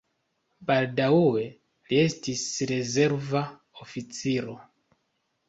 [0.69, 1.43] Baldaŭe
[1.91, 2.41] li estis
[2.73, 3.45] rezerva
[3.87, 4.59] oficiro.